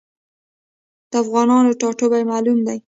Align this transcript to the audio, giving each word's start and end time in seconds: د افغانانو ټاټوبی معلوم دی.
د 1.11 1.13
افغانانو 1.23 1.77
ټاټوبی 1.79 2.23
معلوم 2.31 2.59
دی. 2.67 2.77